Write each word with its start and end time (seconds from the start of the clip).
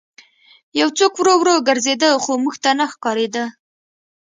یو 0.79 0.89
څوک 0.97 1.13
ورو 1.17 1.33
ورو 1.39 1.55
ګرځېده 1.67 2.09
خو 2.23 2.31
موږ 2.43 2.55
ته 2.63 2.71
نه 2.79 2.85
ښکارېده 2.91 3.45